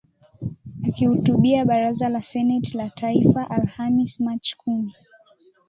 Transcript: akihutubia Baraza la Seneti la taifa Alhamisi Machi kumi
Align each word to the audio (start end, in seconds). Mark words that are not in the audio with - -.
akihutubia 0.87 1.65
Baraza 1.65 2.09
la 2.09 2.21
Seneti 2.21 2.77
la 2.77 2.89
taifa 2.89 3.49
Alhamisi 3.49 4.23
Machi 4.23 4.55
kumi 4.57 4.93